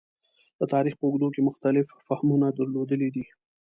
د 0.59 0.61
تاریخ 0.73 0.93
په 0.97 1.03
اوږدو 1.07 1.27
کې 1.33 1.41
مختلف 1.49 1.87
فهمونه 2.07 2.47
درلودلي 2.57 3.09
دي. 3.15 3.25